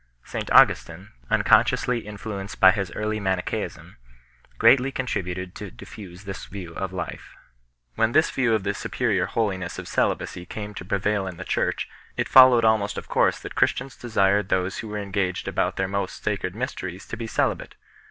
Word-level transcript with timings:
St 0.23 0.49
Augustin, 0.51 1.11
unconsciously 1.29 2.07
in 2.07 2.17
fluenced 2.17 2.59
by 2.59 2.71
his 2.71 2.91
early 2.93 3.19
Manichseism, 3.19 3.97
greatly 4.57 4.91
contributed 4.91 5.53
to 5.53 5.69
diffuse 5.69 6.23
this 6.23 6.45
view 6.47 6.73
of 6.73 6.91
life 6.91 7.35
\ 7.63 7.93
When 7.97 8.11
this 8.13 8.31
view 8.31 8.55
of 8.55 8.63
the 8.63 8.73
superior 8.73 9.27
holiness 9.27 9.77
of 9.77 9.87
celibacy 9.87 10.47
came 10.47 10.73
to 10.73 10.85
prevail 10.85 11.27
in 11.27 11.37
the 11.37 11.43
Church, 11.45 11.87
it 12.17 12.27
followed 12.27 12.65
almost 12.65 12.97
of 12.97 13.07
course 13.09 13.37
that 13.41 13.53
Christians 13.53 13.95
desired 13.95 14.49
those 14.49 14.79
who 14.79 14.87
were 14.87 14.97
engaged 14.97 15.47
about 15.47 15.75
their 15.75 15.87
most 15.87 16.23
sacred 16.23 16.55
mysteries 16.55 17.05
to 17.07 17.15
be 17.15 17.27
celibate. 17.27 17.75